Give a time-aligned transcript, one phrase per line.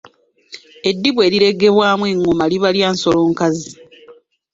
[0.89, 3.71] Eddiba erireegebwamu engoma liba lya nsolo nkazi.